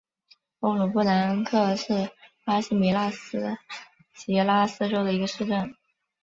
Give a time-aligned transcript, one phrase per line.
[0.61, 2.09] 欧鲁布兰科是
[2.43, 3.55] 巴西米纳斯
[4.15, 5.75] 吉拉斯州的一个市镇。